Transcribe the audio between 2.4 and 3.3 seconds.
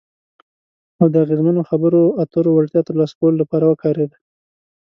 وړتیا ترلاسه